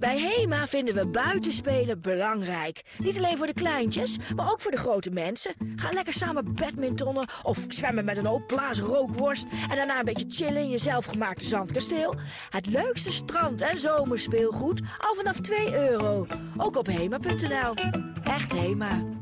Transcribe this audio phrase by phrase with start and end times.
[0.00, 2.82] Bij HEMA vinden we buitenspelen belangrijk.
[2.98, 5.54] Niet alleen voor de kleintjes, maar ook voor de grote mensen.
[5.76, 9.46] Ga lekker samen badmintonnen of zwemmen met een opblazen rookworst...
[9.70, 12.14] en daarna een beetje chillen in je zelfgemaakte zandkasteel.
[12.50, 16.26] Het leukste strand- en zomerspeelgoed al vanaf 2 euro.
[16.56, 17.74] Ook op hema.nl.
[18.24, 19.18] Echt HEMA.